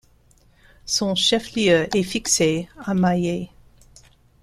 Son 0.87 1.13
chef-lieu 1.13 1.87
est 1.95 2.01
fixé 2.01 2.67
à 2.83 2.95
Maillet. 2.95 3.51